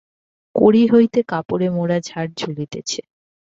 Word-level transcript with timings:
কড়ি 0.55 0.83
হইতে 0.87 1.19
কাপড়ে 1.27 1.67
মোড়া 1.69 1.97
ঝাড় 1.99 2.31
ঝুলিতেছে। 2.37 3.01